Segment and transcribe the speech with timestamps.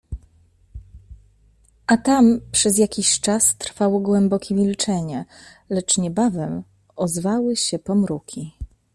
[1.87, 5.25] A tam przez jakiś czas trwało głębokie milczenie,
[5.69, 6.63] lecz niebawem
[6.95, 8.51] ozwały się pomruki.